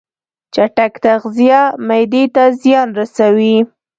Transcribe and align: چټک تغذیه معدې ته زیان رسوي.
چټک 0.53 0.93
تغذیه 1.03 1.61
معدې 1.87 2.23
ته 2.35 2.43
زیان 2.61 2.89
رسوي. 2.99 3.57